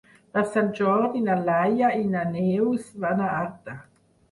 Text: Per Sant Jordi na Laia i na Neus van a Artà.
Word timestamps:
Per 0.35 0.43
Sant 0.53 0.71
Jordi 0.79 1.21
na 1.25 1.35
Laia 1.51 1.91
i 1.99 2.09
na 2.15 2.25
Neus 2.33 2.91
van 3.07 3.25
a 3.29 3.31
Artà. 3.45 3.79